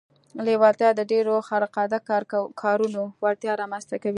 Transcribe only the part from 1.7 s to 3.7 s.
العاده کارونو وړتیا